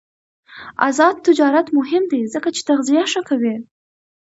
آزاد 0.87 1.15
تجارت 1.27 1.67
مهم 1.77 2.03
دی 2.11 2.21
ځکه 2.33 2.49
چې 2.55 2.61
تغذیه 2.69 3.03
ښه 3.11 3.21
کوي. 3.29 3.55